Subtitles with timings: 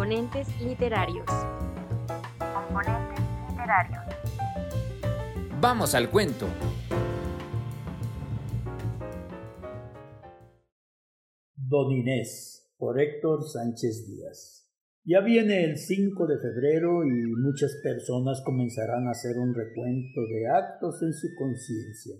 [0.00, 1.26] Componentes literarios.
[2.38, 4.02] Componentes literarios.
[5.60, 6.46] Vamos al cuento.
[11.54, 14.72] Don Inés, por Héctor Sánchez Díaz.
[15.04, 20.48] Ya viene el 5 de febrero y muchas personas comenzarán a hacer un recuento de
[20.48, 22.16] actos en su conciencia.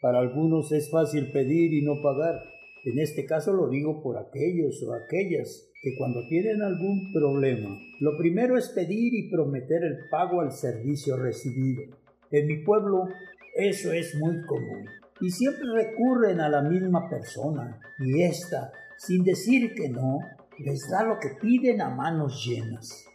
[0.00, 2.40] Para algunos es fácil pedir y no pagar.
[2.86, 8.16] En este caso lo digo por aquellos o aquellas que cuando tienen algún problema, lo
[8.18, 11.82] primero es pedir y prometer el pago al servicio recibido.
[12.30, 13.08] En mi pueblo
[13.54, 14.86] eso es muy común
[15.20, 20.18] y siempre recurren a la misma persona y ésta, sin decir que no,
[20.58, 23.06] les da lo que piden a manos llenas.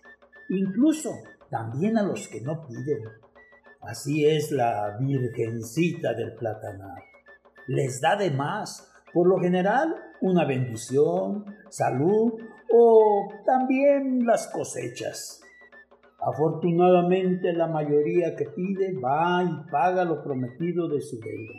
[0.49, 1.11] Incluso
[1.49, 3.03] también a los que no piden.
[3.81, 7.03] Así es la Virgencita del Platanar.
[7.67, 12.33] Les da de más, por lo general, una bendición, salud
[12.77, 15.41] o también las cosechas.
[16.19, 21.53] Afortunadamente la mayoría que pide va y paga lo prometido de su deuda.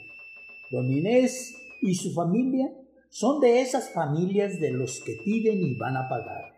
[0.70, 2.68] Don Inés y su familia
[3.08, 6.56] son de esas familias de los que piden y van a pagar.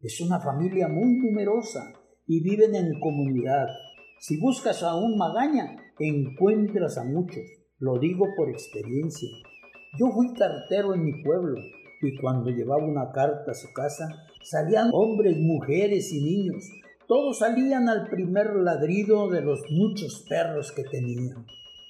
[0.00, 1.94] Es una familia muy numerosa
[2.26, 3.68] y viven en comunidad.
[4.20, 7.44] Si buscas a un magaña, encuentras a muchos.
[7.78, 9.30] Lo digo por experiencia.
[9.98, 11.56] Yo fui cartero en mi pueblo
[12.00, 16.64] y cuando llevaba una carta a su casa, salían hombres, mujeres y niños.
[17.06, 21.46] Todos salían al primer ladrido de los muchos perros que tenían.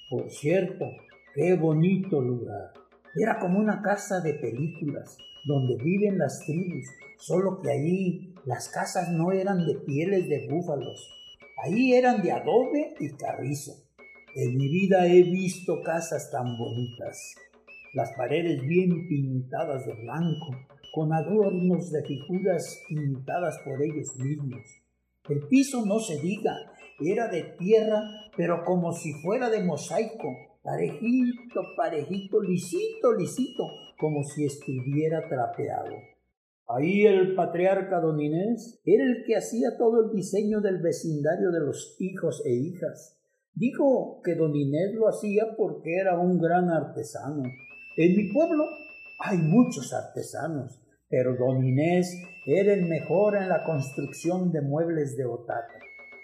[0.09, 0.85] Por cierto,
[1.35, 2.71] qué bonito lugar.
[3.15, 6.85] Era como una casa de películas, donde viven las tribus,
[7.17, 11.09] solo que ahí las casas no eran de pieles de búfalos,
[11.63, 13.73] ahí eran de adobe y carrizo.
[14.35, 17.35] En mi vida he visto casas tan bonitas
[17.93, 20.51] las paredes bien pintadas de blanco,
[20.93, 24.61] con adornos de figuras pintadas por ellos mismos.
[25.27, 26.55] El piso no se diga,
[26.99, 28.01] era de tierra,
[28.35, 30.27] pero como si fuera de mosaico,
[30.63, 33.63] parejito, parejito, lisito, lisito,
[33.97, 35.95] como si estuviera trapeado.
[36.67, 41.61] Ahí el patriarca don Inés era el que hacía todo el diseño del vecindario de
[41.61, 43.19] los hijos e hijas.
[43.55, 47.43] Digo que don Inés lo hacía porque era un gran artesano
[48.05, 48.65] en mi pueblo
[49.19, 52.09] hay muchos artesanos, pero don Inés
[52.45, 55.79] era el mejor en la construcción de muebles de otate.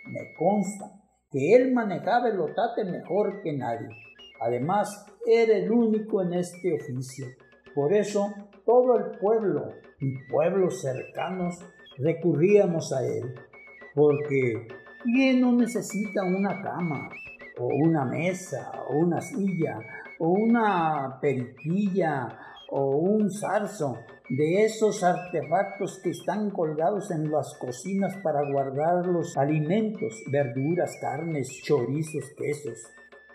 [0.08, 0.86] Me consta
[1.30, 3.90] que él manejaba el otate mejor que nadie.
[4.40, 7.26] Además, era el único en este oficio.
[7.74, 8.34] Por eso,
[8.66, 11.56] todo el pueblo y pueblos cercanos
[11.98, 13.36] recurríamos a él,
[13.94, 14.68] porque
[15.04, 17.10] ¿quién no necesita una cama,
[17.58, 19.80] o una mesa, o una silla,
[20.20, 22.38] o una periquilla
[22.70, 24.00] o un zarzo
[24.30, 31.48] de esos artefactos que están colgados en las cocinas para guardar los alimentos, verduras, carnes,
[31.64, 32.80] chorizos, quesos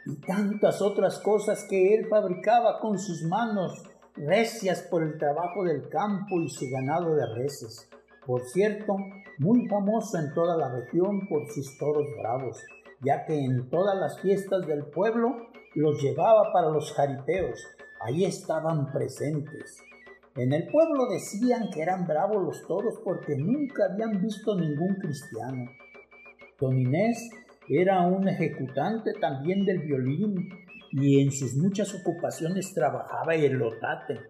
[0.06, 3.82] y tantas otras cosas que él fabricaba con sus manos,
[4.16, 7.88] recias por el trabajo del campo y su ganado de reses.
[8.26, 8.96] Por cierto,
[9.38, 12.58] muy famoso en toda la región por sus toros bravos,
[13.02, 17.60] ya que en todas las fiestas del pueblo los llevaba para los jaripeos.
[18.00, 19.82] Ahí estaban presentes.
[20.36, 25.70] En el pueblo decían que eran bravos los toros porque nunca habían visto ningún cristiano.
[26.60, 27.30] Don Inés
[27.68, 30.48] era un ejecutante también del violín
[30.92, 34.20] y en sus muchas ocupaciones trabajaba el lotate.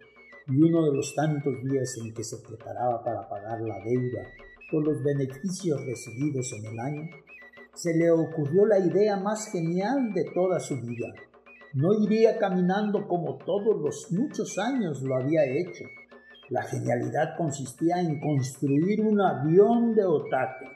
[0.47, 4.27] Y uno de los tantos días en que se preparaba para pagar la deuda
[4.71, 7.11] por los beneficios recibidos en el año,
[7.81, 11.15] se le ocurrió la idea más genial de toda su vida.
[11.73, 15.85] No iría caminando como todos los muchos años lo había hecho.
[16.51, 20.67] La genialidad consistía en construir un avión de otate.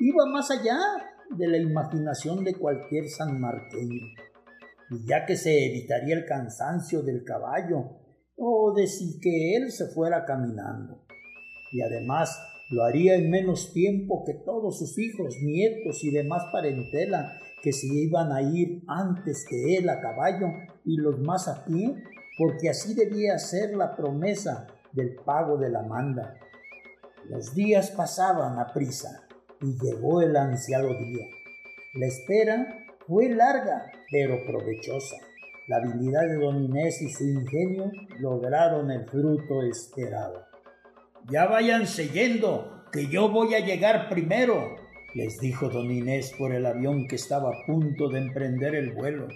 [0.00, 0.78] Iba más allá
[1.36, 4.00] de la imaginación de cualquier sanmarqueño.
[4.88, 7.98] Y ya que se evitaría el cansancio del caballo
[8.38, 11.04] o de si que él se fuera caminando.
[11.72, 12.40] Y además
[12.72, 17.86] lo haría en menos tiempo que todos sus hijos, nietos y demás parentela que se
[17.86, 20.48] iban a ir antes que él a caballo
[20.84, 22.02] y los más a pie,
[22.38, 26.34] porque así debía ser la promesa del pago de la manda.
[27.28, 29.26] Los días pasaban a prisa
[29.60, 31.26] y llegó el ansiado día.
[31.94, 35.16] La espera fue larga pero provechosa.
[35.68, 40.51] La habilidad de don Inés y su ingenio lograron el fruto esperado.
[41.30, 44.76] Ya váyanse yendo, que yo voy a llegar primero,
[45.14, 49.28] les dijo don Inés por el avión que estaba a punto de emprender el vuelo.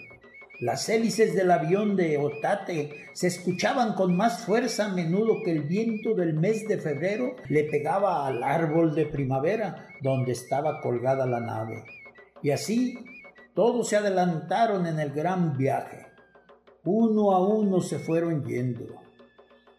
[0.61, 5.63] Las hélices del avión de Otate se escuchaban con más fuerza a menudo que el
[5.63, 11.41] viento del mes de febrero le pegaba al árbol de primavera donde estaba colgada la
[11.41, 11.85] nave.
[12.43, 12.99] Y así
[13.55, 16.07] todos se adelantaron en el gran viaje.
[16.85, 19.06] Uno a uno se fueron yendo.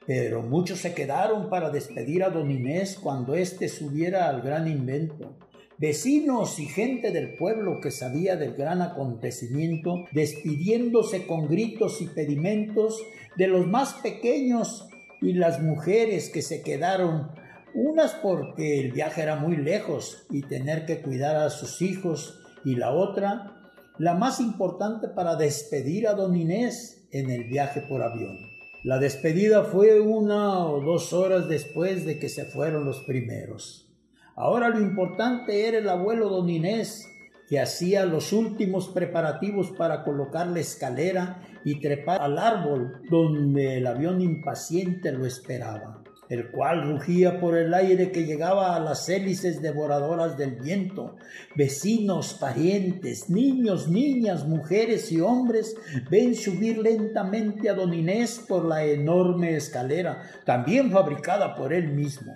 [0.08, 5.38] Pero muchos se quedaron para despedir a don Inés cuando éste subiera al gran invento
[5.78, 13.00] vecinos y gente del pueblo que sabía del gran acontecimiento, despidiéndose con gritos y pedimentos
[13.36, 14.88] de los más pequeños
[15.22, 17.32] y las mujeres que se quedaron,
[17.76, 22.76] unas porque el viaje era muy lejos y tener que cuidar a sus hijos, y
[22.76, 28.57] la otra, la más importante para despedir a don Inés en el viaje por avión.
[28.84, 33.90] La despedida fue una o dos horas después de que se fueron los primeros.
[34.36, 37.10] Ahora lo importante era el abuelo don Inés,
[37.50, 43.88] que hacía los últimos preparativos para colocar la escalera y trepar al árbol donde el
[43.88, 49.62] avión impaciente lo esperaba, el cual rugía por el aire que llegaba a las hélices
[49.62, 51.16] devoradoras del viento.
[51.56, 55.76] Vecinos, parientes, niños, niñas, mujeres y hombres
[56.10, 62.34] ven subir lentamente a don Inés por la enorme escalera, también fabricada por él mismo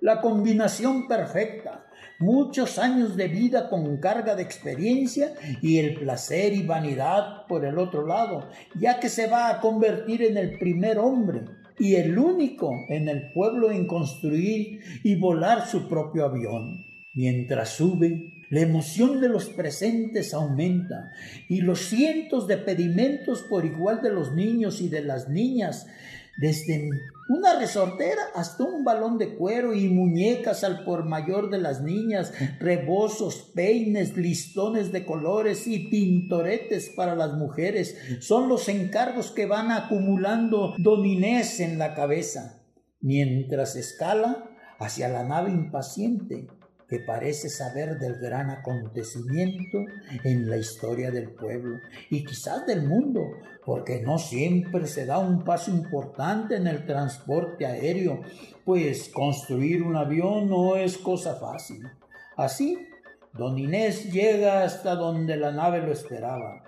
[0.00, 1.86] la combinación perfecta,
[2.18, 7.78] muchos años de vida con carga de experiencia y el placer y vanidad por el
[7.78, 11.42] otro lado, ya que se va a convertir en el primer hombre
[11.78, 16.84] y el único en el pueblo en construir y volar su propio avión.
[17.14, 21.12] Mientras sube, la emoción de los presentes aumenta
[21.48, 25.86] y los cientos de pedimentos por igual de los niños y de las niñas
[26.38, 26.88] desde
[27.28, 32.32] una resortera hasta un balón de cuero y muñecas al por mayor de las niñas,
[32.58, 37.98] rebozos, peines, listones de colores y tintoretes para las mujeres.
[38.20, 42.62] Son los encargos que van acumulando Don Inés en la cabeza,
[43.00, 44.48] mientras escala
[44.78, 46.48] hacia la nave impaciente
[46.88, 49.84] que parece saber del gran acontecimiento
[50.24, 53.20] en la historia del pueblo y quizás del mundo,
[53.64, 58.22] porque no siempre se da un paso importante en el transporte aéreo,
[58.64, 61.86] pues construir un avión no es cosa fácil.
[62.36, 62.78] Así,
[63.34, 66.64] don Inés llega hasta donde la nave lo esperaba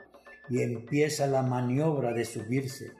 [0.50, 2.92] y empieza la maniobra de subirse,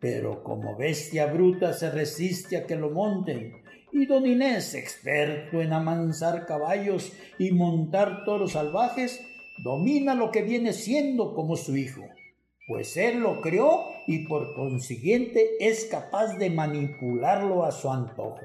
[0.00, 3.61] pero como bestia bruta se resiste a que lo monten
[3.92, 9.24] y don Inés, experto en amansar caballos y montar toros salvajes,
[9.62, 12.02] domina lo que viene siendo como su hijo,
[12.66, 18.40] pues él lo creó y por consiguiente es capaz de manipularlo a su antojo.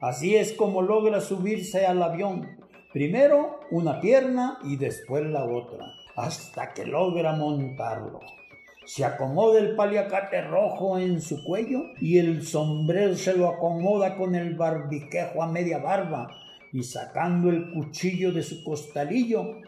[0.00, 2.58] Así es como logra subirse al avión,
[2.92, 5.86] primero una pierna y después la otra,
[6.16, 8.20] hasta que logra montarlo
[8.88, 14.34] se acomoda el paliacate rojo en su cuello y el sombrero se lo acomoda con
[14.34, 16.30] el barbiquejo a media barba
[16.72, 19.60] y sacando el cuchillo de su costalillo,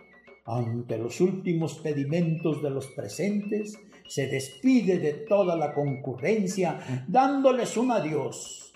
[0.47, 3.79] ante los últimos pedimentos de los presentes,
[4.09, 8.73] se despide de toda la concurrencia, dándoles un adiós.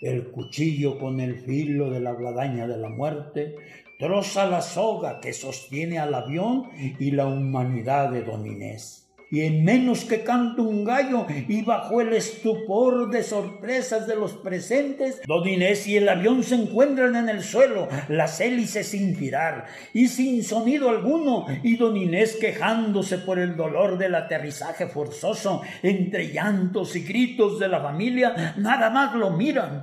[0.00, 3.56] El cuchillo con el filo de la guadaña de la muerte
[3.98, 9.02] troza la soga que sostiene al avión y la humanidad de Don Inés
[9.32, 14.34] y en menos que canta un gallo y bajo el estupor de sorpresas de los
[14.34, 19.64] presentes, don Inés y el avión se encuentran en el suelo, las hélices sin girar
[19.94, 26.30] y sin sonido alguno, y don Inés quejándose por el dolor del aterrizaje forzoso, entre
[26.30, 29.82] llantos y gritos de la familia, nada más lo miran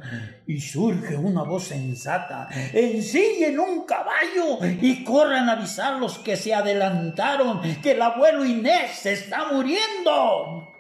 [0.50, 6.56] y surge una voz sensata, ensillen un caballo y corran a avisar los que se
[6.56, 10.79] adelantaron que el abuelo Inés está muriendo.